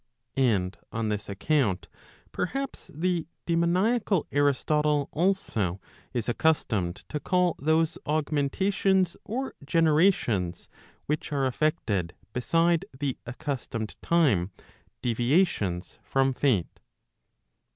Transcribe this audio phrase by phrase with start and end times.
[0.37, 1.87] And on this account
[2.31, 5.79] perhaps the daemoniacal Aristotle also
[6.11, 10.69] is accustomed to call those augmentations or generations
[11.05, 14.49] which are effected beside the accustomed time,
[15.03, 16.79] deviations from Fate.